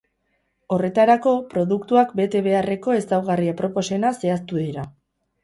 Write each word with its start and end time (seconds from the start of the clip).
Horretarako, 0.77 1.33
produktuak 1.51 2.15
bete 2.21 2.41
beharreko 2.49 2.97
ezaugarri 3.01 3.53
aproposena 3.53 4.13
zehaztu 4.25 4.65
dira. 4.65 4.89